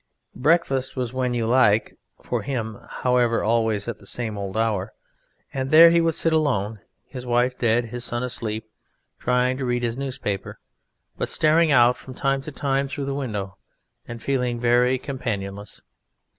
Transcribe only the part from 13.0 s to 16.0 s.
the window and feeling very companion less).